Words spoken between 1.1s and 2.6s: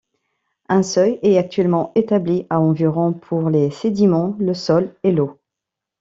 est actuellement établi à